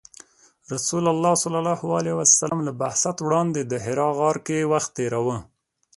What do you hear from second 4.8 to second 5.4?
تیراوه.